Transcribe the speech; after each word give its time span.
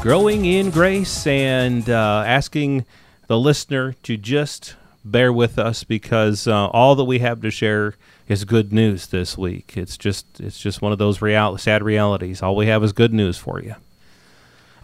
Growing 0.00 0.44
in 0.44 0.70
Grace 0.70 1.26
and 1.26 1.88
uh, 1.90 2.22
asking 2.24 2.84
the 3.26 3.38
listener 3.38 3.94
to 4.04 4.16
just 4.16 4.76
bear 5.04 5.32
with 5.32 5.58
us 5.58 5.82
because 5.82 6.46
uh, 6.46 6.66
all 6.68 6.94
that 6.94 7.04
we 7.04 7.18
have 7.18 7.40
to 7.40 7.50
share 7.50 7.94
is 8.28 8.44
good 8.44 8.72
news 8.72 9.08
this 9.08 9.36
week. 9.36 9.72
It's 9.76 9.96
just 9.96 10.26
it's 10.38 10.60
just 10.60 10.80
one 10.80 10.92
of 10.92 10.98
those 10.98 11.20
real 11.20 11.58
sad 11.58 11.82
realities. 11.82 12.40
All 12.40 12.54
we 12.54 12.66
have 12.66 12.84
is 12.84 12.92
good 12.92 13.12
news 13.12 13.36
for 13.36 13.60
you. 13.60 13.74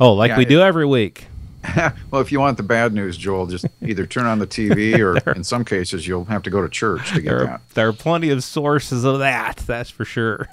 Oh, 0.01 0.13
like 0.15 0.31
Yeah, 0.31 0.39
we 0.39 0.43
it- 0.45 0.49
do 0.49 0.61
every 0.61 0.87
week. 0.87 1.27
well, 2.11 2.21
if 2.21 2.33
you 2.33 2.41
want 2.41 2.57
the 2.57 2.65
bad 2.65 2.93
news, 2.93 3.17
Joel, 3.17 3.47
just 3.47 3.65
either 3.83 4.05
turn 4.05 4.27
on 4.27 4.41
the 4.41 4.47
TV 4.49 4.99
or 4.99 5.31
in 5.31 5.45
some 5.45 5.65
cases 5.65 6.09
you'll 6.09 6.25
have 6.25 6.43
to 6.43 6.51
go 6.51 6.61
to 6.61 6.69
church 6.69 7.11
to 7.11 7.21
get 7.21 7.25
There 7.31 7.41
are, 7.43 7.47
that. 7.47 7.61
there 7.75 7.87
are 7.89 7.93
plenty 7.93 8.31
of 8.31 8.43
sources 8.43 9.05
of 9.05 9.21
that. 9.21 9.59
That's 9.59 9.89
for 9.91 10.05
sure. 10.05 10.49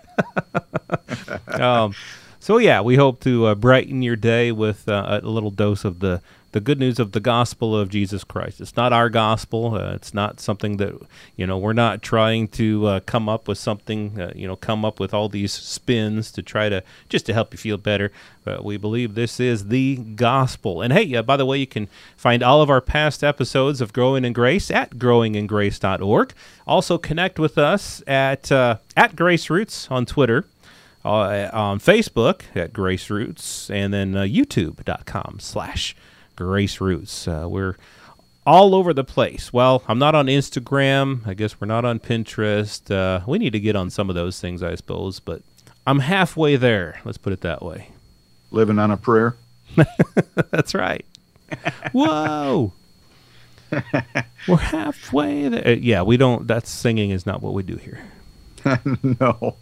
um, 1.48 1.96
so 2.50 2.58
yeah, 2.58 2.82
we 2.82 2.96
hope 2.96 3.20
to 3.20 3.46
uh, 3.46 3.54
brighten 3.54 4.02
your 4.02 4.16
day 4.16 4.52
with 4.52 4.90
uh, 4.90 5.20
a 5.22 5.28
little 5.28 5.52
dose 5.52 5.86
of 5.86 6.00
the 6.00 6.20
the 6.52 6.60
good 6.60 6.80
news 6.80 6.98
of 6.98 7.12
the 7.12 7.20
gospel 7.20 7.78
of 7.78 7.90
Jesus 7.90 8.24
Christ. 8.24 8.60
It's 8.60 8.76
not 8.76 8.92
our 8.92 9.08
gospel. 9.08 9.76
Uh, 9.76 9.94
it's 9.94 10.16
not 10.16 10.40
something 10.40 10.78
that 10.78 11.00
you 11.36 11.46
know. 11.46 11.60
We're 11.60 11.74
not 11.74 12.02
trying 12.02 12.48
to 12.48 12.88
uh, 12.88 13.00
come 13.02 13.30
up 13.30 13.48
with 13.48 13.60
something. 13.60 14.20
Uh, 14.20 14.34
you 14.36 14.48
know, 14.48 14.56
come 14.56 14.84
up 14.84 15.00
with 15.00 15.14
all 15.14 15.30
these 15.30 15.54
spins 15.54 16.32
to 16.32 16.42
try 16.42 16.70
to 16.70 16.82
just 17.08 17.28
to 17.28 17.36
help 17.36 17.54
you 17.54 17.60
feel 17.60 17.78
better. 17.78 18.12
But 18.44 18.66
we 18.66 18.78
believe 18.78 19.14
this 19.14 19.40
is 19.40 19.68
the 19.68 19.98
gospel. 19.98 20.82
And 20.82 20.92
hey, 20.92 21.14
uh, 21.14 21.22
by 21.22 21.38
the 21.38 21.46
way, 21.46 21.60
you 21.60 21.68
can 21.68 21.88
find 22.18 22.42
all 22.42 22.64
of 22.64 22.70
our 22.72 22.82
past 22.82 23.24
episodes 23.24 23.80
of 23.80 23.94
Growing 23.94 24.26
in 24.26 24.34
Grace 24.34 24.72
at 24.72 24.96
growingingrace.org. 24.96 26.34
Also 26.66 26.98
connect 26.98 27.38
with 27.38 27.60
us 27.60 28.02
at 28.08 28.52
uh, 28.52 28.78
at 28.98 29.16
Grace 29.16 29.52
Roots 29.52 29.88
on 29.92 30.08
Twitter 30.08 30.46
uh, 31.06 31.50
on 31.54 31.80
Facebook 31.80 32.42
at 32.56 32.74
Grace 32.74 33.10
Roots, 33.10 33.70
and 33.70 33.94
then 33.94 34.16
uh, 34.16 34.22
YouTube.com 34.24 35.38
slash 35.40 35.96
Grace 36.36 36.82
Roots. 36.82 37.28
Uh, 37.28 37.48
we're 37.50 37.76
all 38.46 38.74
over 38.74 38.94
the 38.94 39.04
place. 39.04 39.54
Well, 39.54 39.84
I'm 39.88 40.00
not 40.00 40.16
on 40.16 40.28
Instagram. 40.28 41.26
I 41.28 41.34
guess 41.34 41.60
we're 41.60 41.68
not 41.68 41.86
on 41.86 42.00
Pinterest. 42.00 42.90
Uh, 42.90 43.24
we 43.28 43.38
need 43.38 43.54
to 43.54 43.60
get 43.60 43.76
on 43.76 43.90
some 43.90 44.10
of 44.10 44.16
those 44.16 44.40
things, 44.40 44.64
I 44.64 44.76
suppose, 44.76 45.20
but 45.20 45.42
I'm 45.86 46.00
halfway 46.00 46.56
there. 46.56 47.00
Let's 47.06 47.18
put 47.18 47.34
it 47.34 47.42
that 47.42 47.62
way. 47.62 47.90
Living 48.52 48.80
on 48.80 48.92
a 48.92 48.98
prayer. 48.98 49.36
That's 50.52 50.74
right. 50.74 51.06
Whoa. 51.92 52.74
We're 54.48 54.58
halfway 54.58 55.50
there. 55.50 55.68
Uh, 55.68 55.72
yeah, 55.72 56.02
we 56.02 56.18
don't. 56.18 56.48
That's 56.48 56.70
singing 56.70 57.12
is 57.12 57.26
not 57.26 57.42
what 57.42 57.54
we 57.54 57.64
do 57.64 57.76
here. 57.76 58.00
no, 59.20 59.56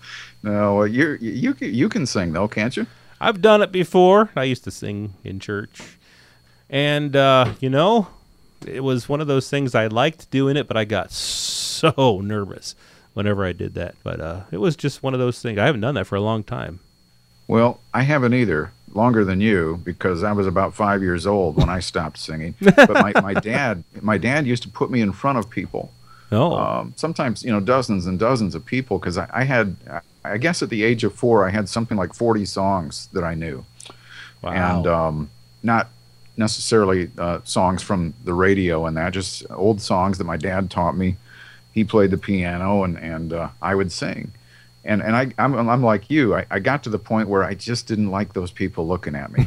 no, 0.47 0.83
you 0.83 1.17
you 1.19 1.53
can 1.53 1.73
you 1.73 1.89
can 1.89 2.05
sing 2.05 2.33
though, 2.33 2.47
can't 2.47 2.75
you? 2.77 2.87
I've 3.19 3.41
done 3.41 3.61
it 3.61 3.71
before. 3.71 4.29
I 4.35 4.43
used 4.43 4.63
to 4.65 4.71
sing 4.71 5.13
in 5.23 5.39
church. 5.39 5.81
And, 6.69 7.15
uh, 7.15 7.53
you 7.59 7.69
know, 7.69 8.07
it 8.65 8.83
was 8.83 9.09
one 9.09 9.21
of 9.21 9.27
those 9.27 9.49
things 9.49 9.73
I 9.73 9.87
liked 9.87 10.29
doing 10.29 10.57
it, 10.57 10.67
but 10.67 10.77
I 10.77 10.85
got 10.85 11.11
so 11.11 12.21
nervous 12.23 12.75
whenever 13.13 13.45
I 13.45 13.53
did 13.53 13.73
that. 13.75 13.95
But 14.03 14.19
uh, 14.19 14.41
it 14.51 14.57
was 14.57 14.75
just 14.75 15.01
one 15.01 15.13
of 15.13 15.19
those 15.19 15.41
things. 15.41 15.57
I 15.57 15.65
haven't 15.65 15.81
done 15.81 15.95
that 15.95 16.05
for 16.05 16.15
a 16.15 16.21
long 16.21 16.43
time. 16.43 16.79
Well, 17.47 17.79
I 17.93 18.03
haven't 18.03 18.33
either. 18.33 18.71
Longer 18.93 19.25
than 19.25 19.41
you 19.41 19.81
because 19.83 20.23
I 20.23 20.31
was 20.31 20.47
about 20.47 20.73
five 20.73 21.01
years 21.01 21.27
old 21.27 21.57
when 21.57 21.69
I 21.69 21.81
stopped 21.81 22.17
singing. 22.17 22.55
But 22.61 22.93
my, 22.93 23.11
my 23.21 23.33
dad 23.41 23.83
my 24.01 24.17
dad 24.17 24.47
used 24.47 24.63
to 24.63 24.69
put 24.69 24.89
me 24.89 25.01
in 25.01 25.11
front 25.11 25.37
of 25.37 25.49
people. 25.49 25.91
Oh, 26.31 26.55
um, 26.55 26.93
sometimes 26.95 27.43
you 27.43 27.51
know 27.51 27.59
dozens 27.59 28.07
and 28.07 28.17
dozens 28.17 28.55
of 28.55 28.65
people 28.65 28.97
because 28.97 29.17
I, 29.17 29.29
I 29.31 29.43
had 29.43 29.75
I 30.23 30.37
guess 30.37 30.61
at 30.61 30.69
the 30.69 30.83
age 30.83 31.03
of 31.03 31.13
four 31.13 31.47
I 31.47 31.51
had 31.51 31.69
something 31.69 31.97
like 31.97 32.13
40 32.13 32.45
songs 32.45 33.07
that 33.13 33.23
I 33.23 33.33
knew. 33.35 33.65
Wow. 34.43 34.51
and 34.51 34.87
um, 34.87 35.29
not 35.63 35.89
necessarily 36.37 37.09
uh, 37.17 37.39
songs 37.43 37.81
from 37.81 38.13
the 38.23 38.33
radio 38.33 38.85
and 38.85 38.95
that 38.97 39.11
just 39.13 39.43
old 39.49 39.81
songs 39.81 40.17
that 40.19 40.25
my 40.25 40.37
dad 40.37 40.69
taught 40.69 40.95
me. 40.95 41.15
He 41.73 41.83
played 41.83 42.11
the 42.11 42.17
piano 42.17 42.83
and 42.83 42.97
and 42.97 43.33
uh, 43.33 43.49
I 43.61 43.75
would 43.75 43.91
sing. 43.91 44.31
And 44.85 45.01
and 45.01 45.15
I 45.15 45.31
I'm, 45.37 45.55
I'm 45.55 45.83
like 45.83 46.09
you. 46.09 46.35
I, 46.35 46.45
I 46.49 46.59
got 46.59 46.83
to 46.83 46.89
the 46.89 46.99
point 46.99 47.27
where 47.27 47.43
I 47.43 47.55
just 47.55 47.87
didn't 47.87 48.11
like 48.11 48.33
those 48.33 48.51
people 48.51 48.87
looking 48.87 49.15
at 49.15 49.31
me. 49.31 49.45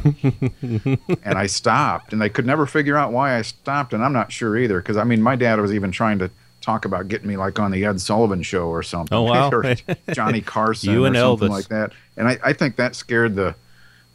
And 1.23 1.37
I 1.37 1.45
stopped 1.45 2.13
and 2.13 2.21
they 2.21 2.29
could 2.29 2.45
never 2.45 2.65
figure 2.65 2.97
out 2.97 3.11
why 3.11 3.37
I 3.37 3.41
stopped 3.41 3.93
and 3.93 4.03
I'm 4.03 4.13
not 4.13 4.31
sure 4.31 4.57
either 4.57 4.79
because 4.81 4.97
I 4.97 5.03
mean 5.03 5.21
my 5.21 5.35
dad 5.35 5.59
was 5.59 5.73
even 5.73 5.91
trying 5.91 6.19
to 6.19 6.29
talk 6.61 6.85
about 6.85 7.07
getting 7.07 7.27
me 7.27 7.37
like 7.37 7.59
on 7.59 7.71
the 7.71 7.83
Ed 7.85 7.99
Sullivan 7.99 8.43
show 8.43 8.67
or 8.67 8.83
something 8.83 9.17
Oh, 9.17 9.23
wow. 9.23 9.49
or 9.51 9.75
Johnny 10.13 10.41
Carson 10.53 10.93
You 10.93 11.05
or 11.05 11.13
something 11.13 11.49
Elvis. 11.49 11.51
like 11.51 11.67
that 11.69 11.91
and 12.17 12.27
I, 12.27 12.37
I 12.43 12.53
think 12.53 12.75
that 12.77 12.95
scared 12.95 13.35
the 13.35 13.55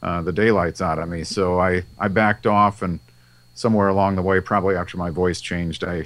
uh, 0.02 0.22
the 0.22 0.32
daylights 0.32 0.80
out 0.80 0.98
of 0.98 1.08
me 1.08 1.24
so 1.24 1.58
I 1.60 1.82
I 1.98 2.08
backed 2.08 2.46
off 2.46 2.82
and 2.82 3.00
somewhere 3.54 3.88
along 3.88 4.16
the 4.16 4.22
way 4.22 4.40
probably 4.40 4.76
after 4.76 4.96
my 4.96 5.10
voice 5.10 5.40
changed 5.40 5.82
I 5.84 6.04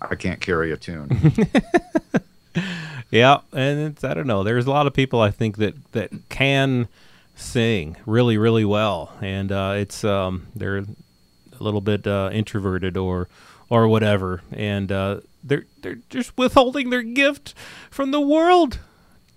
I 0.00 0.14
can't 0.14 0.40
carry 0.40 0.70
a 0.72 0.76
tune 0.76 1.08
yeah. 3.10 3.38
And 3.52 3.80
it's, 3.80 4.04
I 4.04 4.14
don't 4.14 4.26
know. 4.26 4.42
There's 4.42 4.66
a 4.66 4.70
lot 4.70 4.86
of 4.86 4.92
people 4.92 5.20
I 5.20 5.30
think 5.30 5.56
that, 5.58 5.74
that 5.92 6.10
can 6.28 6.88
sing 7.36 7.96
really, 8.06 8.36
really 8.38 8.64
well. 8.64 9.12
And 9.20 9.50
uh, 9.52 9.74
it's, 9.76 10.04
um, 10.04 10.46
they're 10.54 10.78
a 10.78 10.86
little 11.60 11.80
bit 11.80 12.06
uh, 12.06 12.30
introverted 12.32 12.96
or, 12.96 13.28
or 13.68 13.88
whatever. 13.88 14.42
And 14.52 14.90
uh, 14.90 15.20
they're, 15.42 15.66
they're 15.82 15.98
just 16.10 16.36
withholding 16.36 16.90
their 16.90 17.02
gift 17.02 17.54
from 17.90 18.10
the 18.10 18.20
world. 18.20 18.78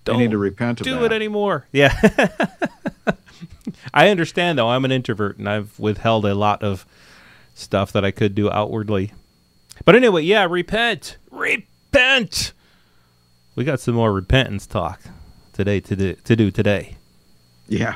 they 0.05 0.17
need 0.17 0.31
to 0.31 0.37
repent 0.37 0.81
do 0.83 1.03
it 1.03 1.11
anymore. 1.11 1.67
Yeah. 1.71 1.93
I 3.93 4.09
understand 4.09 4.57
though. 4.57 4.69
I'm 4.69 4.85
an 4.85 4.91
introvert 4.91 5.37
and 5.37 5.49
I've 5.49 5.77
withheld 5.79 6.25
a 6.25 6.35
lot 6.35 6.63
of 6.63 6.85
stuff 7.53 7.91
that 7.91 8.05
I 8.05 8.11
could 8.11 8.35
do 8.35 8.49
outwardly. 8.49 9.13
But 9.85 9.95
anyway, 9.95 10.23
yeah, 10.23 10.47
repent. 10.49 11.17
Repent. 11.31 12.53
We 13.55 13.63
got 13.63 13.79
some 13.79 13.95
more 13.95 14.13
repentance 14.13 14.67
talk 14.67 15.01
today 15.53 15.79
to 15.81 15.95
do, 15.95 16.13
to 16.13 16.35
do 16.35 16.51
today. 16.51 16.97
Yeah. 17.67 17.95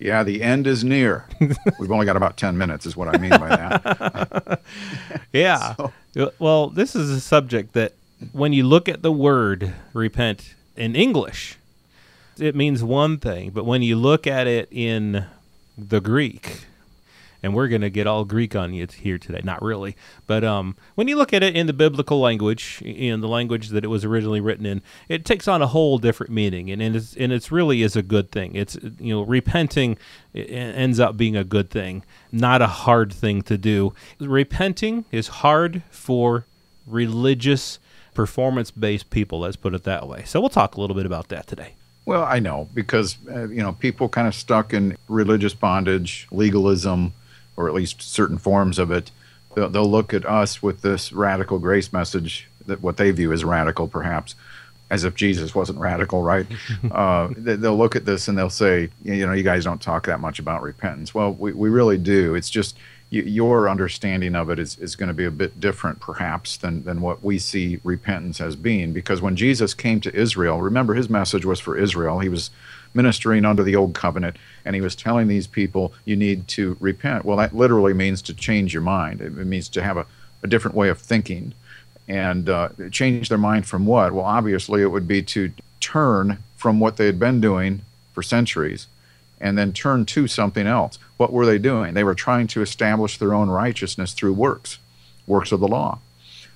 Yeah, 0.00 0.22
the 0.24 0.42
end 0.42 0.66
is 0.66 0.82
near. 0.82 1.26
We've 1.78 1.92
only 1.92 2.06
got 2.06 2.16
about 2.16 2.36
10 2.38 2.56
minutes, 2.56 2.86
is 2.86 2.96
what 2.96 3.14
I 3.14 3.18
mean 3.18 3.30
by 3.30 3.48
that. 3.48 4.60
Yeah. 5.32 5.74
So- 6.14 6.32
Well, 6.40 6.70
this 6.70 6.96
is 6.96 7.08
a 7.10 7.20
subject 7.20 7.72
that 7.74 7.92
when 8.32 8.52
you 8.52 8.66
look 8.66 8.88
at 8.88 9.02
the 9.02 9.12
word 9.12 9.72
repent 9.92 10.54
in 10.76 10.96
English, 10.96 11.56
it 12.38 12.56
means 12.56 12.82
one 12.82 13.18
thing, 13.18 13.50
but 13.50 13.64
when 13.64 13.82
you 13.82 13.94
look 13.94 14.26
at 14.26 14.46
it 14.48 14.68
in 14.72 15.24
the 15.78 16.00
Greek, 16.00 16.64
and 17.42 17.54
we're 17.54 17.68
going 17.68 17.80
to 17.80 17.90
get 17.90 18.06
all 18.06 18.24
Greek 18.24 18.54
on 18.54 18.74
you 18.74 18.86
here 18.86 19.18
today, 19.18 19.40
not 19.42 19.62
really, 19.62 19.96
but 20.26 20.44
um, 20.44 20.76
when 20.94 21.08
you 21.08 21.16
look 21.16 21.32
at 21.32 21.42
it 21.42 21.56
in 21.56 21.66
the 21.66 21.72
biblical 21.72 22.20
language, 22.20 22.82
in 22.84 23.20
the 23.20 23.28
language 23.28 23.68
that 23.68 23.84
it 23.84 23.88
was 23.88 24.04
originally 24.04 24.40
written 24.40 24.66
in, 24.66 24.82
it 25.08 25.24
takes 25.24 25.48
on 25.48 25.62
a 25.62 25.66
whole 25.66 25.98
different 25.98 26.32
meaning, 26.32 26.70
and, 26.70 26.80
and 26.82 26.96
it's 26.96 27.16
and 27.16 27.32
it's 27.32 27.50
really 27.50 27.82
is 27.82 27.96
a 27.96 28.02
good 28.02 28.30
thing. 28.30 28.54
It's 28.54 28.76
you 28.98 29.14
know 29.14 29.22
repenting 29.22 29.98
ends 30.34 31.00
up 31.00 31.16
being 31.16 31.36
a 31.36 31.44
good 31.44 31.70
thing, 31.70 32.04
not 32.30 32.62
a 32.62 32.66
hard 32.66 33.12
thing 33.12 33.42
to 33.42 33.58
do. 33.58 33.92
Repenting 34.18 35.04
is 35.10 35.28
hard 35.28 35.82
for 35.90 36.46
religious, 36.86 37.78
performance-based 38.14 39.10
people. 39.10 39.40
Let's 39.40 39.56
put 39.56 39.74
it 39.74 39.84
that 39.84 40.08
way. 40.08 40.24
So 40.26 40.40
we'll 40.40 40.50
talk 40.50 40.76
a 40.76 40.80
little 40.80 40.96
bit 40.96 41.06
about 41.06 41.28
that 41.28 41.46
today. 41.46 41.74
Well, 42.06 42.24
I 42.24 42.38
know 42.38 42.68
because 42.74 43.18
uh, 43.30 43.48
you 43.48 43.62
know 43.62 43.72
people 43.72 44.08
kind 44.08 44.26
of 44.26 44.34
stuck 44.34 44.72
in 44.72 44.96
religious 45.08 45.54
bondage, 45.54 46.26
legalism, 46.30 47.12
or 47.56 47.68
at 47.68 47.74
least 47.74 48.02
certain 48.02 48.38
forms 48.38 48.78
of 48.78 48.90
it. 48.90 49.10
They'll, 49.54 49.68
they'll 49.68 49.90
look 49.90 50.14
at 50.14 50.24
us 50.26 50.62
with 50.62 50.82
this 50.82 51.12
radical 51.12 51.58
grace 51.58 51.92
message 51.92 52.48
that 52.66 52.82
what 52.82 52.96
they 52.96 53.10
view 53.10 53.32
as 53.32 53.44
radical, 53.44 53.88
perhaps, 53.88 54.34
as 54.90 55.04
if 55.04 55.14
Jesus 55.14 55.54
wasn't 55.54 55.78
radical, 55.78 56.22
right? 56.22 56.46
uh, 56.92 57.28
they- 57.36 57.56
they'll 57.56 57.76
look 57.78 57.96
at 57.96 58.04
this 58.04 58.28
and 58.28 58.36
they'll 58.38 58.50
say, 58.50 58.88
you 59.02 59.26
know, 59.26 59.32
you 59.32 59.42
guys 59.42 59.64
don't 59.64 59.80
talk 59.82 60.06
that 60.06 60.20
much 60.20 60.38
about 60.38 60.62
repentance. 60.62 61.14
Well, 61.14 61.32
we, 61.34 61.52
we 61.52 61.68
really 61.68 61.98
do. 61.98 62.34
It's 62.34 62.50
just 62.50 62.76
y- 63.12 63.18
your 63.20 63.68
understanding 63.68 64.34
of 64.36 64.50
it 64.50 64.58
is, 64.58 64.78
is 64.78 64.96
going 64.96 65.08
to 65.08 65.14
be 65.14 65.24
a 65.24 65.30
bit 65.30 65.60
different, 65.60 66.00
perhaps, 66.00 66.56
than, 66.56 66.84
than 66.84 67.00
what 67.00 67.22
we 67.24 67.38
see 67.38 67.80
repentance 67.84 68.40
as 68.40 68.56
being. 68.56 68.92
Because 68.92 69.20
when 69.20 69.36
Jesus 69.36 69.74
came 69.74 70.00
to 70.02 70.14
Israel, 70.14 70.60
remember 70.60 70.94
his 70.94 71.08
message 71.10 71.44
was 71.44 71.60
for 71.60 71.76
Israel. 71.76 72.20
He 72.20 72.28
was 72.28 72.50
ministering 72.94 73.44
under 73.44 73.62
the 73.62 73.76
old 73.76 73.94
covenant, 73.94 74.36
and 74.64 74.74
he 74.74 74.80
was 74.80 74.96
telling 74.96 75.28
these 75.28 75.46
people, 75.46 75.92
you 76.04 76.16
need 76.16 76.48
to 76.48 76.76
repent. 76.80 77.24
Well, 77.24 77.36
that 77.36 77.54
literally 77.54 77.94
means 77.94 78.22
to 78.22 78.34
change 78.34 78.72
your 78.72 78.82
mind, 78.82 79.20
it 79.20 79.32
means 79.32 79.68
to 79.70 79.82
have 79.82 79.96
a, 79.96 80.06
a 80.42 80.46
different 80.46 80.76
way 80.76 80.88
of 80.88 80.98
thinking. 80.98 81.54
And 82.08 82.48
uh, 82.48 82.70
change 82.90 83.28
their 83.28 83.38
mind 83.38 83.66
from 83.66 83.86
what? 83.86 84.12
Well, 84.12 84.24
obviously, 84.24 84.82
it 84.82 84.88
would 84.88 85.06
be 85.06 85.22
to 85.22 85.52
turn 85.78 86.38
from 86.56 86.80
what 86.80 86.96
they 86.96 87.06
had 87.06 87.20
been 87.20 87.40
doing 87.40 87.82
for 88.12 88.22
centuries 88.22 88.88
and 89.40 89.56
then 89.56 89.72
turn 89.72 90.04
to 90.06 90.26
something 90.26 90.66
else. 90.66 90.98
What 91.16 91.32
were 91.32 91.46
they 91.46 91.58
doing? 91.58 91.94
They 91.94 92.04
were 92.04 92.14
trying 92.14 92.48
to 92.48 92.62
establish 92.62 93.16
their 93.16 93.32
own 93.32 93.48
righteousness 93.48 94.12
through 94.12 94.34
works, 94.34 94.78
works 95.26 95.52
of 95.52 95.60
the 95.60 95.68
law, 95.68 96.00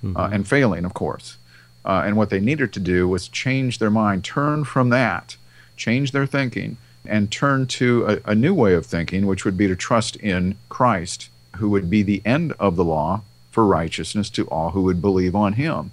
mm-hmm. 0.03 0.17
uh, 0.17 0.29
and 0.29 0.47
failing, 0.47 0.85
of 0.85 0.93
course. 0.93 1.37
Uh, 1.85 2.03
and 2.05 2.17
what 2.17 2.29
they 2.29 2.39
needed 2.39 2.73
to 2.73 2.79
do 2.79 3.07
was 3.07 3.27
change 3.27 3.79
their 3.79 3.89
mind, 3.89 4.23
turn 4.23 4.63
from 4.63 4.89
that, 4.89 5.37
change 5.77 6.11
their 6.11 6.25
thinking, 6.25 6.77
and 7.05 7.31
turn 7.31 7.67
to 7.67 8.05
a, 8.25 8.31
a 8.31 8.35
new 8.35 8.53
way 8.53 8.73
of 8.73 8.85
thinking, 8.85 9.27
which 9.27 9.45
would 9.45 9.57
be 9.57 9.67
to 9.67 9.75
trust 9.75 10.15
in 10.17 10.57
Christ, 10.69 11.29
who 11.57 11.69
would 11.69 11.89
be 11.89 12.03
the 12.03 12.21
end 12.25 12.53
of 12.59 12.75
the 12.75 12.83
law 12.83 13.21
for 13.51 13.65
righteousness 13.65 14.29
to 14.31 14.45
all 14.47 14.71
who 14.71 14.81
would 14.81 15.01
believe 15.01 15.35
on 15.35 15.53
Him. 15.53 15.91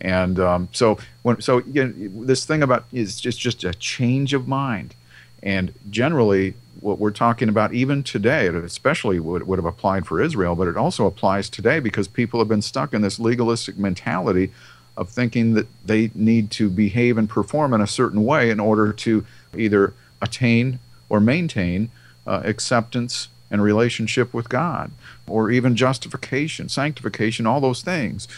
And 0.00 0.38
um, 0.38 0.68
so, 0.72 0.98
when, 1.22 1.40
so 1.40 1.58
you 1.66 1.86
know, 1.86 2.24
this 2.24 2.44
thing 2.44 2.62
about 2.62 2.84
is 2.92 3.20
just 3.20 3.38
just 3.38 3.64
a 3.64 3.74
change 3.74 4.32
of 4.32 4.46
mind 4.46 4.94
and 5.42 5.72
generally, 5.88 6.54
what 6.80 6.98
we're 6.98 7.10
talking 7.10 7.48
about, 7.48 7.72
even 7.72 8.02
today, 8.02 8.46
especially 8.46 9.20
would, 9.20 9.46
would 9.46 9.58
have 9.58 9.66
applied 9.66 10.06
for 10.06 10.20
Israel, 10.20 10.54
but 10.54 10.68
it 10.68 10.76
also 10.76 11.06
applies 11.06 11.50
today 11.50 11.78
because 11.78 12.08
people 12.08 12.40
have 12.40 12.48
been 12.48 12.62
stuck 12.62 12.94
in 12.94 13.02
this 13.02 13.18
legalistic 13.18 13.78
mentality 13.78 14.52
of 15.00 15.08
thinking 15.08 15.54
that 15.54 15.66
they 15.84 16.10
need 16.14 16.50
to 16.50 16.68
behave 16.68 17.16
and 17.16 17.28
perform 17.28 17.72
in 17.72 17.80
a 17.80 17.86
certain 17.86 18.22
way 18.22 18.50
in 18.50 18.60
order 18.60 18.92
to 18.92 19.24
either 19.56 19.94
attain 20.20 20.78
or 21.08 21.20
maintain 21.20 21.90
uh, 22.26 22.42
acceptance 22.44 23.28
and 23.50 23.62
relationship 23.62 24.32
with 24.34 24.50
God, 24.50 24.92
or 25.26 25.50
even 25.50 25.74
justification, 25.74 26.68
sanctification, 26.68 27.46
all 27.46 27.60
those 27.60 27.80
things. 27.80 28.28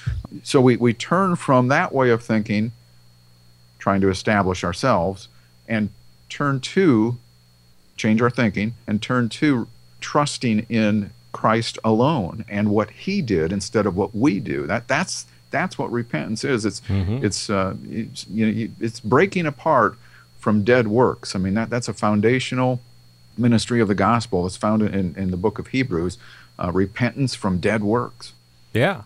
So 0.44 0.60
we, 0.60 0.76
we 0.76 0.94
turn 0.94 1.34
from 1.34 1.66
that 1.68 1.92
way 1.92 2.10
of 2.10 2.22
thinking, 2.22 2.70
trying 3.80 4.00
to 4.00 4.08
establish 4.08 4.62
ourselves, 4.62 5.28
and 5.68 5.90
turn 6.28 6.60
to 6.60 7.18
change 7.96 8.22
our 8.22 8.30
thinking 8.30 8.74
and 8.86 9.02
turn 9.02 9.28
to 9.28 9.66
trusting 10.00 10.60
in 10.68 11.10
Christ 11.32 11.78
alone 11.84 12.44
and 12.48 12.70
what 12.70 12.90
He 12.90 13.20
did 13.20 13.52
instead 13.52 13.84
of 13.84 13.96
what 13.96 14.14
we 14.14 14.38
do. 14.38 14.66
That 14.66 14.86
that's 14.86 15.26
that's 15.52 15.78
what 15.78 15.92
repentance 15.92 16.42
is. 16.42 16.64
It's 16.64 16.80
mm-hmm. 16.80 17.24
it's, 17.24 17.48
uh, 17.48 17.76
it's 17.88 18.26
you 18.26 18.46
know 18.46 18.72
it's 18.80 18.98
breaking 18.98 19.46
apart 19.46 19.96
from 20.38 20.64
dead 20.64 20.88
works. 20.88 21.36
I 21.36 21.38
mean 21.38 21.54
that 21.54 21.70
that's 21.70 21.88
a 21.88 21.94
foundational 21.94 22.80
ministry 23.38 23.80
of 23.80 23.86
the 23.86 23.94
gospel. 23.94 24.44
It's 24.46 24.56
found 24.56 24.82
in 24.82 25.14
in 25.16 25.30
the 25.30 25.36
book 25.36 25.60
of 25.60 25.68
Hebrews. 25.68 26.18
Uh, 26.58 26.70
repentance 26.72 27.34
from 27.34 27.58
dead 27.58 27.82
works. 27.82 28.34
Yeah. 28.72 29.02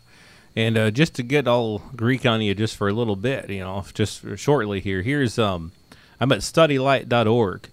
And 0.57 0.79
uh, 0.79 0.91
just 0.91 1.15
to 1.15 1.23
get 1.23 1.47
all 1.47 1.83
Greek 1.95 2.25
on 2.25 2.41
you 2.41 2.55
just 2.55 2.77
for 2.77 2.89
a 2.89 2.93
little 2.93 3.15
bit, 3.15 3.51
you 3.51 3.61
know, 3.61 3.85
just 3.93 4.25
shortly 4.37 4.81
here. 4.81 5.03
Here's 5.03 5.39
um, 5.39 5.73
I'm 6.19 6.33
at 6.33 6.41
studylight.org 6.41 7.69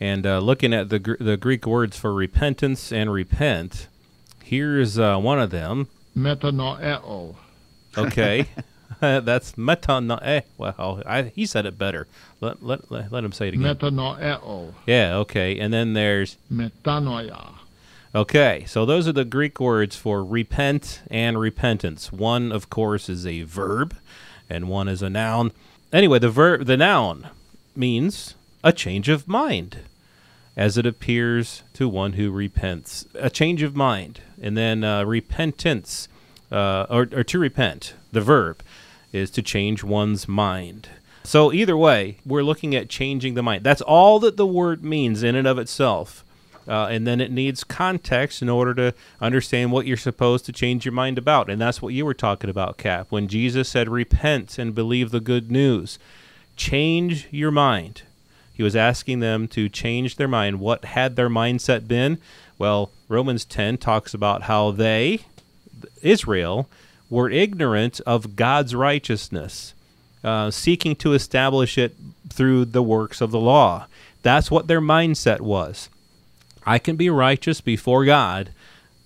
and 0.00 0.26
uh, 0.26 0.38
looking 0.38 0.72
at 0.72 0.88
the, 0.88 0.98
gr- 0.98 1.16
the 1.20 1.36
Greek 1.36 1.66
words 1.66 1.98
for 1.98 2.12
repentance 2.12 2.90
and 2.90 3.12
repent. 3.12 3.86
Here's 4.42 4.98
uh, 4.98 5.18
one 5.18 5.38
of 5.38 5.50
them. 5.50 5.88
Metanoeo. 6.16 7.36
Okay. 7.96 8.46
That's 9.00 9.52
metanoe. 9.52 10.42
Well, 10.56 11.02
I, 11.04 11.22
he 11.22 11.46
said 11.46 11.66
it 11.66 11.76
better. 11.76 12.06
Let, 12.40 12.62
let, 12.62 12.90
let, 12.90 13.10
let 13.10 13.24
him 13.24 13.32
say 13.32 13.48
it 13.48 13.54
again. 13.54 13.74
Metanoeo. 13.76 14.72
Yeah, 14.86 15.16
okay. 15.16 15.58
And 15.58 15.72
then 15.72 15.94
there's 15.94 16.36
metanoia. 16.52 17.54
Okay, 18.14 18.64
so 18.66 18.84
those 18.84 19.08
are 19.08 19.12
the 19.12 19.24
Greek 19.24 19.58
words 19.58 19.96
for 19.96 20.22
repent 20.22 21.00
and 21.10 21.40
repentance. 21.40 22.12
One, 22.12 22.52
of 22.52 22.68
course, 22.68 23.08
is 23.08 23.26
a 23.26 23.42
verb, 23.42 23.96
and 24.50 24.68
one 24.68 24.86
is 24.86 25.00
a 25.00 25.08
noun. 25.08 25.50
Anyway, 25.94 26.18
the 26.18 26.28
verb, 26.28 26.66
the 26.66 26.76
noun 26.76 27.28
means 27.74 28.34
a 28.62 28.70
change 28.72 29.08
of 29.08 29.26
mind, 29.26 29.78
as 30.58 30.76
it 30.76 30.84
appears 30.84 31.62
to 31.72 31.88
one 31.88 32.12
who 32.12 32.30
repents. 32.30 33.06
A 33.14 33.30
change 33.30 33.62
of 33.62 33.74
mind. 33.74 34.20
And 34.40 34.56
then 34.58 34.84
uh, 34.84 35.04
repentance, 35.04 36.06
uh, 36.52 36.86
or, 36.88 37.08
or 37.12 37.24
to 37.24 37.38
repent, 37.38 37.94
the 38.12 38.20
verb, 38.20 38.62
is 39.12 39.30
to 39.30 39.42
change 39.42 39.82
one's 39.82 40.28
mind. 40.28 40.88
So, 41.24 41.52
either 41.52 41.76
way, 41.76 42.18
we're 42.26 42.42
looking 42.42 42.74
at 42.74 42.88
changing 42.88 43.34
the 43.34 43.42
mind. 43.42 43.64
That's 43.64 43.80
all 43.80 44.18
that 44.20 44.36
the 44.36 44.46
word 44.46 44.84
means 44.84 45.22
in 45.22 45.34
and 45.34 45.46
of 45.46 45.58
itself. 45.58 46.24
Uh, 46.66 46.86
and 46.86 47.06
then 47.06 47.20
it 47.20 47.30
needs 47.30 47.64
context 47.64 48.40
in 48.40 48.48
order 48.48 48.72
to 48.74 48.94
understand 49.20 49.72
what 49.72 49.86
you're 49.86 49.96
supposed 49.96 50.46
to 50.46 50.52
change 50.52 50.84
your 50.84 50.92
mind 50.92 51.18
about. 51.18 51.50
And 51.50 51.60
that's 51.60 51.82
what 51.82 51.94
you 51.94 52.04
were 52.04 52.14
talking 52.14 52.50
about, 52.50 52.76
Cap. 52.76 53.08
When 53.10 53.26
Jesus 53.28 53.68
said, 53.68 53.88
Repent 53.88 54.58
and 54.58 54.74
believe 54.74 55.10
the 55.10 55.20
good 55.20 55.50
news, 55.50 55.98
change 56.56 57.26
your 57.30 57.50
mind. 57.50 58.02
He 58.54 58.62
was 58.62 58.76
asking 58.76 59.20
them 59.20 59.48
to 59.48 59.68
change 59.68 60.16
their 60.16 60.28
mind. 60.28 60.60
What 60.60 60.84
had 60.84 61.16
their 61.16 61.30
mindset 61.30 61.88
been? 61.88 62.18
Well, 62.58 62.90
Romans 63.08 63.44
10 63.44 63.78
talks 63.78 64.14
about 64.14 64.42
how 64.42 64.70
they, 64.70 65.22
Israel, 66.02 66.68
were 67.10 67.30
ignorant 67.30 68.00
of 68.06 68.36
God's 68.36 68.74
righteousness, 68.74 69.74
uh, 70.24 70.50
seeking 70.50 70.96
to 70.96 71.12
establish 71.12 71.76
it 71.76 71.94
through 72.28 72.64
the 72.64 72.82
works 72.82 73.20
of 73.20 73.30
the 73.30 73.40
law. 73.40 73.86
That's 74.22 74.50
what 74.50 74.66
their 74.66 74.80
mindset 74.80 75.40
was. 75.40 75.88
I 76.64 76.78
can 76.78 76.96
be 76.96 77.10
righteous 77.10 77.60
before 77.60 78.04
God 78.04 78.50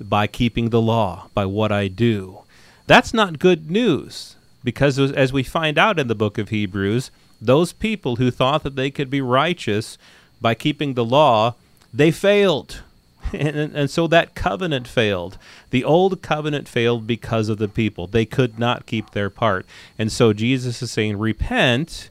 by 0.00 0.26
keeping 0.26 0.70
the 0.70 0.80
law, 0.80 1.28
by 1.34 1.46
what 1.46 1.72
I 1.72 1.88
do. 1.88 2.40
That's 2.86 3.14
not 3.14 3.38
good 3.38 3.70
news 3.70 4.36
because, 4.62 4.98
as 4.98 5.32
we 5.32 5.42
find 5.42 5.78
out 5.78 5.98
in 5.98 6.08
the 6.08 6.14
book 6.14 6.38
of 6.38 6.50
Hebrews, 6.50 7.10
those 7.40 7.72
people 7.72 8.16
who 8.16 8.30
thought 8.30 8.62
that 8.62 8.76
they 8.76 8.90
could 8.90 9.10
be 9.10 9.20
righteous 9.20 9.98
by 10.40 10.54
keeping 10.54 10.94
the 10.94 11.04
law, 11.04 11.54
they 11.92 12.10
failed. 12.10 12.82
And, 13.32 13.74
and, 13.74 13.90
so 13.90 14.06
that 14.06 14.34
covenant 14.34 14.86
failed. 14.86 15.38
The 15.70 15.84
old 15.84 16.22
covenant 16.22 16.68
failed 16.68 17.06
because 17.06 17.48
of 17.48 17.58
the 17.58 17.68
people. 17.68 18.06
They 18.06 18.24
could 18.24 18.58
not 18.58 18.86
keep 18.86 19.10
their 19.10 19.30
part. 19.30 19.66
And 19.98 20.12
so 20.12 20.32
Jesus 20.32 20.80
is 20.80 20.90
saying, 20.90 21.18
repent, 21.18 22.08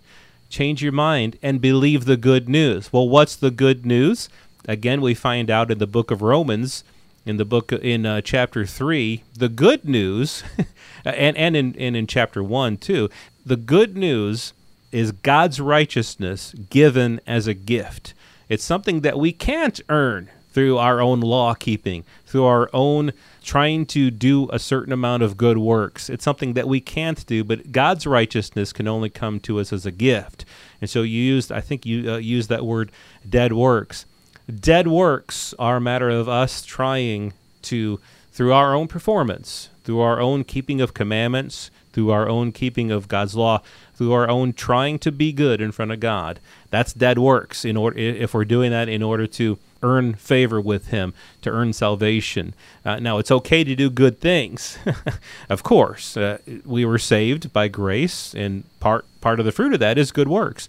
change 0.50 0.84
your 0.84 0.92
mind, 0.92 1.38
and 1.42 1.62
believe 1.62 2.06
the 2.06 2.18
good 2.18 2.50
news. 2.50 2.92
Well, 2.92 3.08
what's 3.08 3.36
the 3.36 3.52
good 3.52 3.86
news? 3.86 4.30
Again, 4.68 5.02
we 5.02 5.14
find 5.14 5.50
out 5.50 5.72
in 5.72 5.78
the 5.78 5.88
book 5.88 6.12
of 6.12 6.22
Romans, 6.22 6.84
in 7.26 7.38
the 7.38 7.46
book 7.46 7.72
in 7.72 8.06
uh, 8.06 8.22
chapter 8.22 8.66
3, 8.66 9.24
the 9.34 9.50
good 9.50 9.86
news, 9.86 10.44
and, 11.06 11.38
and, 11.38 11.56
in, 11.56 11.76
and 11.78 11.96
in 11.96 12.08
chapter 12.08 12.44
1 12.44 12.78
too, 12.78 13.10
the 13.46 13.56
good 13.56 13.96
news 13.96 14.54
is 14.92 15.12
God's 15.12 15.60
righteousness 15.60 16.54
given 16.70 17.20
as 17.28 17.48
a 17.48 17.54
gift. 17.54 18.14
It's 18.48 18.64
something 18.64 19.02
that 19.02 19.20
we 19.20 19.32
can't 19.32 19.80
earn 19.90 20.30
through 20.56 20.78
our 20.78 21.02
own 21.02 21.20
law 21.20 21.54
keeping, 21.54 22.06
through 22.26 22.46
our 22.46 22.70
own 22.72 23.12
trying 23.44 23.86
to 23.86 24.10
do 24.10 24.50
a 24.54 24.58
certain 24.58 24.94
amount 24.94 25.22
of 25.22 25.36
good 25.36 25.58
works. 25.58 26.10
It's 26.10 26.24
something 26.24 26.54
that 26.54 26.66
we 26.66 26.80
can't 26.80 27.26
do, 27.26 27.44
but 27.44 27.74
God's 27.74 28.08
righteousness 28.08 28.72
can 28.72 28.88
only 28.88 29.10
come 29.10 29.42
to 29.42 29.60
us 29.60 29.74
as 29.74 29.86
a 29.86 29.92
gift. 29.92 30.46
And 30.80 30.90
so 30.90 31.02
you 31.02 31.22
used, 31.22 31.52
I 31.52 31.60
think 31.60 31.86
you 31.86 32.10
uh, 32.10 32.18
used 32.20 32.48
that 32.48 32.66
word, 32.66 32.94
dead 33.28 33.52
works. 33.52 34.06
Dead 34.48 34.88
works 34.88 35.54
are 35.60 35.76
a 35.76 35.82
matter 35.82 36.10
of 36.10 36.30
us 36.30 36.64
trying 36.64 37.34
to, 37.64 38.00
through 38.32 38.54
our 38.54 38.74
own 38.74 38.88
performance, 38.88 39.68
through 39.84 40.00
our 40.00 40.22
own 40.22 40.46
keeping 40.46 40.80
of 40.80 40.94
commandments, 40.94 41.70
through 41.92 42.12
our 42.12 42.30
own 42.30 42.54
keeping 42.54 42.92
of 42.92 43.10
God's 43.10 43.36
law, 43.36 43.62
through 43.96 44.14
our 44.14 44.30
own 44.30 44.54
trying 44.54 45.00
to 45.00 45.12
be 45.12 45.34
good 45.34 45.60
in 45.60 45.74
front 45.74 45.92
of 45.92 46.00
God. 46.00 46.40
That's 46.70 46.94
dead 46.94 47.20
works. 47.20 47.66
In 47.66 47.76
order, 47.76 47.98
if 48.00 48.34
we're 48.34 48.46
doing 48.46 48.72
that 48.72 48.88
in 48.88 49.04
order 49.04 49.28
to 49.28 49.58
earn 49.86 50.16
favor 50.16 50.60
with 50.60 50.88
Him, 50.88 51.14
to 51.42 51.50
earn 51.50 51.74
salvation. 51.74 52.54
Uh, 52.84 53.00
now, 53.00 53.18
it's 53.20 53.32
okay 53.32 53.64
to 53.64 53.76
do 53.76 53.90
good 53.90 54.20
things, 54.20 54.78
of 55.50 55.64
course. 55.64 56.18
Uh, 56.18 56.40
we 56.66 56.84
were 56.86 56.98
saved 56.98 57.54
by 57.54 57.68
grace, 57.68 58.34
and 58.34 58.64
part 58.80 59.06
part 59.22 59.40
of 59.40 59.46
the 59.46 59.52
fruit 59.52 59.74
of 59.74 59.80
that 59.80 59.98
is 59.98 60.12
good 60.12 60.28
works. 60.28 60.68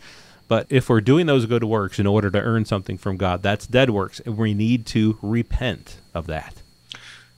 But 0.49 0.67
if 0.71 0.89
we're 0.89 1.01
doing 1.01 1.27
those 1.27 1.47
good 1.47 1.65
works 1.65 1.99
in 1.99 2.07
order 2.07 2.31
to 2.31 2.41
earn 2.41 2.65
something 2.65 2.99
from 2.99 3.17
God, 3.17 3.43
that's 3.43 3.67
dead 3.67 3.91
works, 3.91 4.21
and 4.21 4.37
we 4.37 4.55
need 4.55 4.87
to 4.87 5.19
repent 5.21 5.99
of 6.15 6.27
that. 6.29 6.63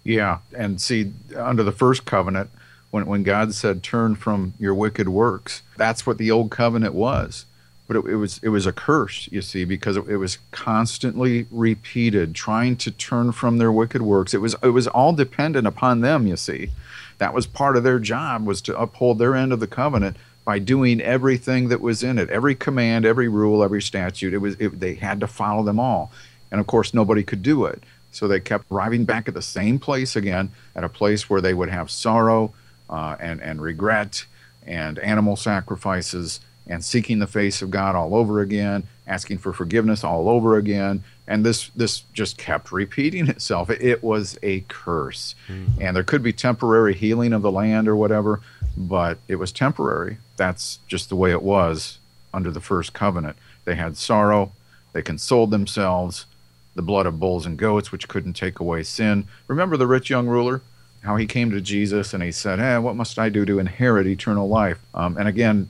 Yeah, 0.05 0.39
and 0.57 0.81
see, 0.81 1.13
under 1.37 1.63
the 1.63 1.73
first 1.73 2.05
covenant, 2.05 2.51
when, 2.91 3.07
when 3.07 3.23
God 3.23 3.55
said, 3.55 3.83
Turn 3.83 4.15
from 4.15 4.55
your 4.59 4.75
wicked 4.75 5.09
works, 5.09 5.63
that's 5.77 6.07
what 6.07 6.19
the 6.19 6.31
old 6.31 6.51
covenant 6.51 6.95
was. 6.95 7.47
But 7.89 7.97
it, 7.97 8.05
it 8.05 8.17
was 8.17 8.39
it 8.43 8.51
was 8.51 8.67
a 8.67 8.73
curse, 8.73 9.29
you 9.33 9.41
see, 9.41 9.65
because 9.65 9.97
it, 9.97 10.07
it 10.09 10.19
was 10.19 10.39
constantly 10.51 11.47
repeated, 11.51 12.35
trying 12.35 12.77
to 12.77 12.91
turn 12.91 13.33
from 13.33 13.57
their 13.57 13.73
wicked 13.73 14.03
works. 14.03 14.35
It 14.35 14.43
was 14.43 14.55
it 14.63 14.69
was 14.69 14.87
all 14.87 15.15
dependent 15.15 15.67
upon 15.67 16.03
them, 16.03 16.27
you 16.27 16.37
see. 16.37 16.71
That 17.17 17.35
was 17.35 17.47
part 17.47 17.77
of 17.77 17.83
their 17.83 17.99
job 17.99 18.47
was 18.47 18.61
to 18.63 18.79
uphold 18.79 19.19
their 19.19 19.35
end 19.35 19.53
of 19.53 19.59
the 19.59 19.67
covenant 19.67 20.19
by 20.45 20.59
doing 20.59 21.01
everything 21.01 21.69
that 21.69 21.81
was 21.81 22.05
in 22.05 22.19
it, 22.19 22.31
every 22.31 22.55
command, 22.55 23.05
every 23.05 23.27
rule, 23.27 23.65
every 23.65 23.83
statute. 23.83 24.35
It 24.35 24.39
was 24.39 24.55
it, 24.61 24.79
they 24.79 24.95
had 24.95 25.19
to 25.21 25.27
follow 25.27 25.63
them 25.63 25.81
all, 25.81 26.13
and 26.53 26.61
of 26.61 26.67
course 26.67 26.93
nobody 26.93 27.23
could 27.23 27.43
do 27.43 27.65
it. 27.65 27.83
So 28.13 28.29
they 28.29 28.41
kept 28.41 28.71
arriving 28.71 29.05
back 29.07 29.29
at 29.29 29.35
the 29.35 29.43
same 29.43 29.79
place 29.79 30.15
again, 30.15 30.51
at 30.77 30.85
a 30.85 30.89
place 30.91 31.31
where 31.31 31.41
they 31.41 31.55
would 31.55 31.71
have 31.71 31.91
sorrow 31.91 32.53
uh, 32.91 33.17
and 33.19 33.41
and 33.41 33.63
regret 33.63 34.27
and 34.67 34.99
animal 34.99 35.37
sacrifices 35.37 36.41
and 36.69 36.85
seeking 36.85 37.19
the 37.19 37.27
face 37.27 37.63
of 37.63 37.71
God 37.71 37.97
all 37.97 38.15
over 38.15 38.41
again, 38.41 38.85
asking 39.07 39.39
for 39.39 39.53
forgiveness 39.53 40.05
all 40.05 40.29
over 40.29 40.57
again, 40.57 41.03
and 41.27 41.45
this 41.45 41.71
this 41.71 42.03
just 42.13 42.39
kept 42.39 42.71
repeating 42.73 43.29
itself. 43.29 43.71
It, 43.71 43.83
it 43.83 44.03
was 44.03 44.39
a 44.43 44.61
curse, 44.69 45.35
mm-hmm. 45.49 45.83
and 45.83 45.97
there 45.97 46.05
could 46.05 46.23
be 46.23 46.33
temporary 46.33 46.95
healing 46.95 47.33
of 47.33 47.43
the 47.43 47.51
land 47.51 47.89
or 47.89 47.97
whatever, 47.97 48.41
but 48.77 49.19
it 49.29 49.37
was 49.37 49.53
temporary. 49.53 50.19
That's 50.37 50.79
just 50.87 51.09
the 51.09 51.17
way 51.17 51.31
it 51.31 51.43
was 51.43 51.99
under 52.33 52.51
the 52.51 52.61
first 52.61 52.93
covenant. 52.93 53.37
They 53.65 53.75
had 53.75 53.97
sorrow, 53.97 54.53
they 54.93 55.03
consoled 55.03 55.51
themselves, 55.51 56.27
the 56.75 56.83
blood 56.83 57.07
of 57.07 57.19
bulls 57.19 57.45
and 57.45 57.59
goats, 57.59 57.91
which 57.91 58.09
couldn't 58.09 58.35
take 58.35 58.61
away 58.61 58.83
sin. 58.83 59.27
Remember 59.49 59.77
the 59.77 59.87
rich 59.87 60.09
young 60.09 60.29
ruler? 60.29 60.63
How 61.03 61.17
he 61.17 61.27
came 61.27 61.51
to 61.51 61.61
Jesus 61.61 62.15
and 62.15 62.23
he 62.23 62.33
said, 62.33 62.59
Hey, 62.59 62.79
what 62.79 62.97
must 62.97 63.19
I 63.19 63.29
do 63.29 63.45
to 63.45 63.59
inherit 63.59 64.07
eternal 64.07 64.49
life? 64.49 64.79
Um, 64.95 65.17
and 65.17 65.29
again, 65.29 65.69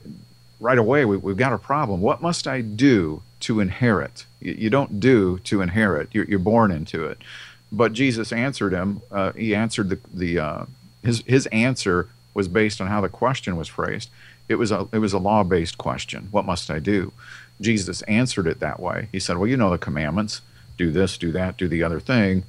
right 0.61 0.79
away, 0.79 1.05
we, 1.05 1.17
have 1.31 1.37
got 1.37 1.53
a 1.53 1.59
problem. 1.59 2.01
What 2.01 2.23
must 2.23 2.47
I 2.47 2.61
do 2.61 3.23
to 3.41 3.61
inherit? 3.61 4.25
You, 4.41 4.53
you 4.55 4.71
don't 4.71 5.01
do 5.01 5.39
to 5.41 5.61
inherit, 5.61 6.09
you're, 6.13 6.25
you're, 6.25 6.39
born 6.39 6.71
into 6.71 7.05
it. 7.05 7.19
But 7.71 7.93
Jesus 7.93 8.33
answered 8.33 8.73
him. 8.73 9.03
Uh, 9.11 9.33
he 9.33 9.55
answered 9.55 9.91
the, 9.91 9.99
the 10.13 10.39
uh, 10.39 10.65
his, 11.03 11.23
his 11.27 11.47
answer 11.47 12.09
was 12.35 12.49
based 12.49 12.81
on 12.81 12.87
how 12.87 13.01
the 13.01 13.09
question 13.09 13.57
was 13.57 13.69
phrased. 13.69 14.11
It 14.49 14.57
was 14.57 14.71
a, 14.71 14.89
it 14.93 14.99
was 14.99 15.13
a 15.13 15.19
law 15.19 15.45
based 15.45 15.79
question. 15.79 16.29
What 16.31 16.47
must 16.47 16.71
I 16.71 16.79
do? 16.79 17.13
Jesus 17.61 18.03
answered 18.03 18.47
it 18.47 18.61
that 18.61 18.81
way. 18.81 19.09
He 19.13 19.21
said, 19.21 19.37
Well, 19.37 19.49
you 19.49 19.57
know 19.57 19.71
the 19.71 19.79
commandments 19.79 20.41
do 20.77 20.91
this, 20.91 21.19
do 21.19 21.33
that, 21.33 21.57
do 21.57 21.69
the 21.69 21.83
other 21.83 22.01
thing. 22.01 22.45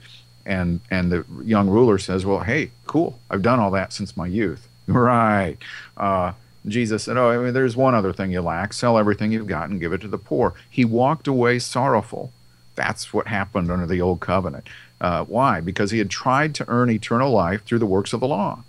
And, 0.46 0.80
and 0.90 1.12
the 1.12 1.26
young 1.44 1.70
ruler 1.70 1.98
says, 1.98 2.26
Well, 2.26 2.42
hey, 2.42 2.72
cool. 2.88 3.20
I've 3.30 3.42
done 3.42 3.60
all 3.60 3.72
that 3.72 3.94
since 3.94 4.16
my 4.16 4.28
youth. 4.28 4.68
Right. 4.90 5.58
Uh, 5.96 6.32
Jesus 6.68 7.04
said, 7.04 7.18
Oh, 7.18 7.30
I 7.30 7.38
mean, 7.38 7.54
there's 7.54 7.78
one 7.78 7.96
other 7.96 8.14
thing 8.14 8.32
you 8.32 8.42
lack. 8.42 8.74
Sell 8.74 8.98
everything 8.98 9.32
you've 9.32 9.48
got 9.48 9.70
and 9.70 9.80
give 9.80 9.94
it 9.94 10.02
to 10.02 10.08
the 10.08 10.18
poor. 10.18 10.54
He 10.70 10.86
walked 10.86 11.28
away 11.28 11.60
sorrowful. 11.60 12.34
That's 12.76 13.14
what 13.14 13.28
happened 13.28 13.72
under 13.72 13.86
the 13.86 14.02
old 14.02 14.20
covenant. 14.20 14.68
Uh, 15.02 15.24
why? 15.24 15.62
Because 15.62 15.92
he 15.92 15.98
had 16.00 16.10
tried 16.10 16.54
to 16.56 16.66
earn 16.68 16.90
eternal 16.90 17.32
life 17.32 17.64
through 17.64 17.80
the 17.80 17.86
works 17.86 18.14
of 18.14 18.20
the 18.20 18.28
law. 18.28 18.64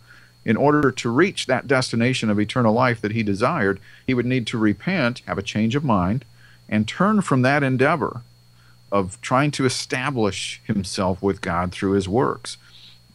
In 0.45 0.57
order 0.57 0.91
to 0.91 1.11
reach 1.11 1.47
that 1.47 1.69
destination 1.69 2.31
of 2.31 2.41
eternal 2.41 2.73
life 2.73 3.01
that 3.01 3.13
he 3.13 3.23
desired, 3.23 3.79
he 4.07 4.15
would 4.15 4.27
need 4.27 4.47
to 4.49 4.59
repent, 4.59 5.23
have 5.27 5.39
a 5.39 5.43
change 5.43 5.75
of 5.75 5.85
mind, 5.85 6.25
and 6.69 6.89
turn 6.89 7.21
from 7.21 7.43
that 7.43 7.63
endeavor 7.63 8.23
of 8.91 9.21
trying 9.21 9.51
to 9.53 9.67
establish 9.67 10.61
himself 10.65 11.23
with 11.23 11.41
God 11.41 11.73
through 11.73 11.93
his 11.93 12.09
works. 12.09 12.57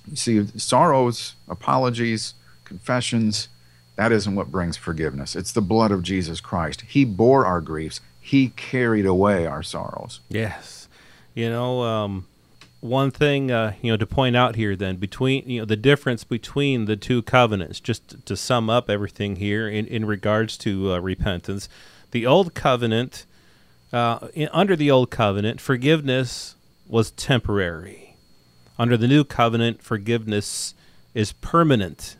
You 0.10 0.15
see, 0.15 0.48
sorrows, 0.58 1.36
apologies, 1.48 2.34
confessions, 2.63 3.48
that 3.95 4.11
isn't 4.11 4.35
what 4.35 4.51
brings 4.51 4.77
forgiveness. 4.77 5.35
It's 5.35 5.51
the 5.51 5.61
blood 5.61 5.91
of 5.91 6.03
Jesus 6.03 6.41
Christ. 6.41 6.81
He 6.81 7.05
bore 7.05 7.45
our 7.45 7.61
griefs, 7.61 8.01
He 8.19 8.49
carried 8.49 9.05
away 9.05 9.45
our 9.45 9.63
sorrows. 9.63 10.19
Yes. 10.29 10.87
You 11.33 11.49
know, 11.49 11.81
um, 11.81 12.27
one 12.85 13.09
thing 13.09 13.51
uh, 13.51 13.73
you 13.81 13.91
know 13.91 13.97
to 13.97 14.05
point 14.05 14.35
out 14.35 14.55
here 14.55 14.75
then 14.75 14.95
between 14.97 15.47
you 15.49 15.59
know 15.59 15.65
the 15.65 15.75
difference 15.75 16.23
between 16.23 16.85
the 16.85 16.95
two 16.95 17.21
covenants 17.23 17.79
just 17.79 18.25
to 18.25 18.37
sum 18.37 18.69
up 18.69 18.89
everything 18.89 19.37
here 19.37 19.67
in, 19.67 19.87
in 19.87 20.05
regards 20.05 20.57
to 20.57 20.93
uh, 20.93 20.99
repentance 20.99 21.67
the 22.11 22.25
old 22.25 22.53
covenant 22.53 23.25
uh, 23.91 24.27
in, 24.33 24.47
under 24.53 24.75
the 24.75 24.91
old 24.91 25.09
covenant 25.09 25.59
forgiveness 25.59 26.55
was 26.87 27.11
temporary 27.11 28.15
under 28.77 28.95
the 28.95 29.07
new 29.07 29.23
covenant 29.23 29.81
forgiveness 29.81 30.75
is 31.13 31.33
permanent 31.33 32.17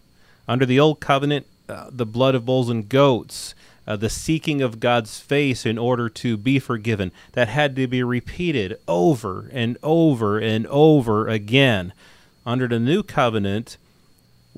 under 0.48 0.66
the 0.66 0.80
old 0.80 1.00
covenant 1.00 1.46
uh, 1.68 1.90
the 1.92 2.06
blood 2.06 2.36
of 2.36 2.46
bulls 2.46 2.70
and 2.70 2.88
goats, 2.88 3.56
uh, 3.88 3.96
the 3.96 4.10
seeking 4.10 4.62
of 4.62 4.80
God's 4.80 5.20
face 5.20 5.66
in 5.66 5.78
order 5.78 6.10
to 6.10 6.38
be 6.38 6.60
forgiven. 6.60 7.12
That 7.34 7.48
had 7.48 7.76
to 7.76 7.88
be 7.88 8.04
repeated 8.04 8.80
over 8.88 9.50
and 9.52 9.78
over 9.84 10.40
and 10.40 10.68
over 10.68 11.28
again. 11.28 11.94
Under 12.46 12.68
the 12.68 12.80
new 12.80 13.04
covenant, 13.04 13.78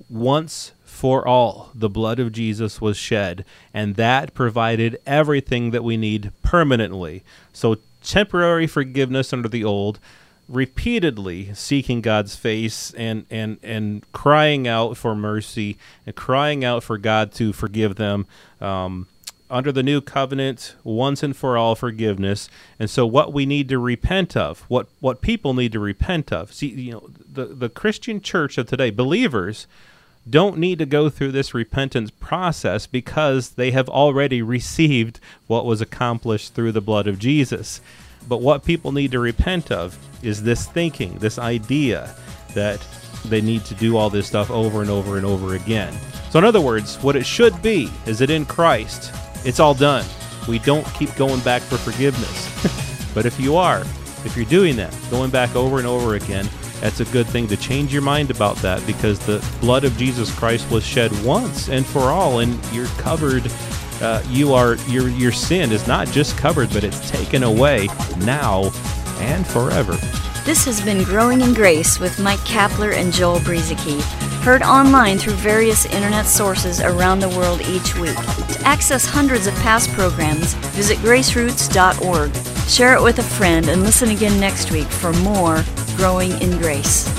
once 0.10 0.74
for 0.84 1.28
all, 1.28 1.70
the 1.76 1.90
blood 1.90 2.20
of 2.20 2.32
Jesus 2.32 2.82
was 2.82 2.98
shed, 2.98 3.46
and 3.74 3.96
that 3.96 4.34
provided 4.34 5.00
everything 5.06 5.72
that 5.72 5.84
we 5.84 5.96
need 5.96 6.32
permanently. 6.42 7.24
So, 7.54 7.78
temporary 8.04 8.68
forgiveness 8.68 9.32
under 9.32 9.48
the 9.48 9.64
old, 9.64 10.00
repeatedly 10.50 11.54
seeking 11.54 12.02
God's 12.02 12.36
face 12.36 12.94
and, 12.94 13.26
and, 13.30 13.58
and 13.64 14.10
crying 14.12 14.68
out 14.68 14.98
for 14.98 15.16
mercy 15.16 15.78
and 16.06 16.16
crying 16.16 16.64
out 16.64 16.84
for 16.84 16.98
God 16.98 17.32
to 17.34 17.54
forgive 17.54 17.96
them. 17.96 18.26
Um, 18.62 19.08
under 19.50 19.72
the 19.72 19.84
new 19.84 20.02
covenant, 20.02 20.76
once 20.84 21.24
and 21.24 21.36
for 21.36 21.58
all 21.58 21.76
forgiveness. 21.76 22.50
And 22.80 22.90
so, 22.90 23.06
what 23.06 23.32
we 23.32 23.46
need 23.46 23.70
to 23.70 23.80
repent 23.80 24.36
of, 24.36 24.62
what 24.68 24.88
what 25.00 25.22
people 25.22 25.54
need 25.54 25.72
to 25.72 25.80
repent 25.80 26.34
of. 26.34 26.54
See, 26.54 26.68
you 26.68 26.92
know, 26.92 27.10
the 27.32 27.46
the 27.46 27.70
Christian 27.70 28.22
church 28.22 28.58
of 28.58 28.68
today, 28.68 28.90
believers, 28.90 29.68
don't 30.30 30.58
need 30.58 30.80
to 30.80 30.86
go 30.86 31.10
through 31.10 31.32
this 31.32 31.54
repentance 31.54 32.12
process 32.12 32.88
because 32.88 33.52
they 33.52 33.72
have 33.72 33.88
already 33.88 34.42
received 34.42 35.20
what 35.48 35.66
was 35.66 35.82
accomplished 35.82 36.54
through 36.54 36.74
the 36.74 36.82
blood 36.82 37.08
of 37.08 37.20
Jesus. 37.20 37.80
But 38.28 38.42
what 38.42 38.66
people 38.66 38.92
need 38.92 39.12
to 39.12 39.20
repent 39.20 39.72
of 39.72 39.98
is 40.22 40.44
this 40.44 40.68
thinking, 40.68 41.18
this 41.20 41.40
idea 41.40 42.14
that 42.54 42.86
they 43.26 43.42
need 43.42 43.66
to 43.66 43.76
do 43.76 43.98
all 43.98 44.10
this 44.10 44.28
stuff 44.28 44.50
over 44.52 44.82
and 44.82 44.90
over 44.90 45.18
and 45.18 45.26
over 45.26 45.56
again. 45.56 45.94
So, 46.30 46.40
in 46.40 46.46
other 46.46 46.62
words, 46.62 46.98
what 47.02 47.16
it 47.16 47.26
should 47.26 47.62
be 47.62 47.90
is 48.06 48.20
that 48.20 48.30
in 48.30 48.46
Christ, 48.46 49.14
it's 49.46 49.60
all 49.60 49.74
done. 49.74 50.06
We 50.48 50.60
don't 50.60 50.86
keep 50.94 51.14
going 51.16 51.40
back 51.42 51.62
for 51.62 51.78
forgiveness. 51.78 53.12
but 53.14 53.26
if 53.26 53.40
you 53.40 53.56
are, 53.56 53.82
if 54.26 54.36
you're 54.36 54.46
doing 54.46 54.76
that, 54.78 54.96
going 55.10 55.30
back 55.30 55.56
over 55.56 55.78
and 55.78 55.88
over 55.88 56.16
again, 56.16 56.50
that's 56.82 57.00
a 57.00 57.06
good 57.06 57.26
thing 57.28 57.48
to 57.48 57.58
change 57.58 57.92
your 57.92 58.02
mind 58.02 58.30
about 58.30 58.56
that 58.58 58.86
because 58.86 59.20
the 59.20 59.46
blood 59.62 59.84
of 59.84 59.98
Jesus 59.98 60.34
Christ 60.38 60.70
was 60.70 60.86
shed 60.86 61.12
once 61.24 61.70
and 61.70 61.86
for 61.86 62.12
all, 62.12 62.40
and 62.40 62.60
you're 62.72 62.88
covered 62.98 63.52
uh, 64.02 64.24
you 64.28 64.54
are 64.54 64.76
your 64.88 65.10
your 65.10 65.32
sin 65.32 65.72
is 65.72 65.88
not 65.88 66.08
just 66.08 66.38
covered, 66.38 66.70
but 66.72 66.84
it's 66.84 67.10
taken 67.10 67.44
away 67.44 67.88
now 68.20 68.72
and 69.20 69.46
forever. 69.46 69.98
This 70.46 70.64
has 70.66 70.80
been 70.82 71.04
Growing 71.04 71.42
in 71.42 71.54
Grace 71.54 72.00
with 72.00 72.20
Mike 72.20 72.40
Kapler 72.40 72.94
and 72.94 73.12
Joel 73.12 73.40
Brueseke, 73.40 74.02
heard 74.44 74.62
online 74.62 75.18
through 75.18 75.34
various 75.34 75.86
internet 75.88 76.26
sources 76.26 76.80
around 76.80 77.20
the 77.20 77.30
world 77.30 77.60
each 77.62 77.98
week. 77.98 78.16
To 78.16 78.62
access 78.64 79.06
hundreds 79.06 79.48
of 79.48 79.54
past 79.56 79.92
programs, 79.92 80.54
visit 80.74 81.00
graceroots.org. 81.00 82.34
Share 82.70 82.96
it 82.96 83.04
with 83.04 83.20
a 83.20 83.24
friend 83.24 83.68
and 83.68 83.84
listen 83.84 84.10
again 84.10 84.40
next 84.40 84.72
week 84.72 84.88
for 84.88 85.12
more 85.14 85.66
Growing 85.98 86.32
in 86.42 86.58
Grace. 86.60 87.17